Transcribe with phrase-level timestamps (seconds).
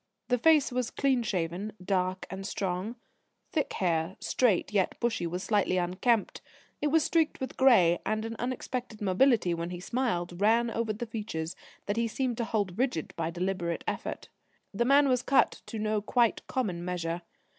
[0.29, 2.95] The face was clean shaven, dark, and strong;
[3.51, 6.41] thick hair, straight yet bushy, was slightly unkempt;
[6.81, 11.05] it was streaked with grey; and an unexpected mobility when he smiled ran over the
[11.05, 14.29] features that he seemed to hold rigid by deliberate effort.
[14.73, 17.21] The man was cut to no quite common measure.